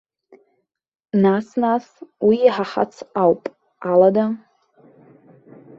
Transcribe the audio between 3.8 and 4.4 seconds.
алада?!